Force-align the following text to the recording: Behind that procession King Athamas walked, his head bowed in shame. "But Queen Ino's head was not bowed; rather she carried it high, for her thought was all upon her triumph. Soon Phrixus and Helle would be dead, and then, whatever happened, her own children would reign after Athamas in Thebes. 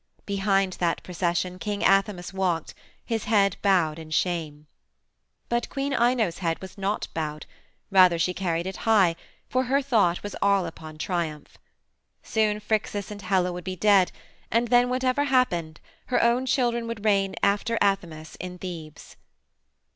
Behind 0.25 0.73
that 0.79 1.03
procession 1.03 1.59
King 1.59 1.83
Athamas 1.83 2.33
walked, 2.33 2.73
his 3.05 3.25
head 3.25 3.55
bowed 3.61 3.99
in 3.99 4.09
shame. 4.09 4.65
"But 5.47 5.69
Queen 5.69 5.93
Ino's 5.93 6.39
head 6.39 6.59
was 6.59 6.75
not 6.75 7.07
bowed; 7.13 7.45
rather 7.91 8.17
she 8.17 8.33
carried 8.33 8.65
it 8.65 8.77
high, 8.77 9.15
for 9.47 9.65
her 9.65 9.79
thought 9.79 10.23
was 10.23 10.35
all 10.41 10.65
upon 10.65 10.95
her 10.95 10.97
triumph. 10.97 11.59
Soon 12.23 12.59
Phrixus 12.59 13.11
and 13.11 13.21
Helle 13.21 13.53
would 13.53 13.63
be 13.63 13.75
dead, 13.75 14.11
and 14.49 14.69
then, 14.69 14.89
whatever 14.89 15.25
happened, 15.25 15.79
her 16.07 16.19
own 16.23 16.47
children 16.47 16.87
would 16.87 17.05
reign 17.05 17.35
after 17.43 17.77
Athamas 17.79 18.35
in 18.39 18.57
Thebes. 18.57 19.17